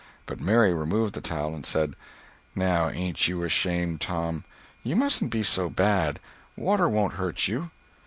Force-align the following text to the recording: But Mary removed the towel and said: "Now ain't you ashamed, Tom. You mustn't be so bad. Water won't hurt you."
But 0.25 0.39
Mary 0.39 0.73
removed 0.73 1.13
the 1.13 1.21
towel 1.21 1.53
and 1.53 1.63
said: 1.63 1.93
"Now 2.55 2.89
ain't 2.89 3.27
you 3.27 3.43
ashamed, 3.43 4.01
Tom. 4.01 4.45
You 4.81 4.95
mustn't 4.95 5.29
be 5.29 5.43
so 5.43 5.69
bad. 5.69 6.19
Water 6.55 6.89
won't 6.89 7.13
hurt 7.21 7.47
you." 7.47 7.69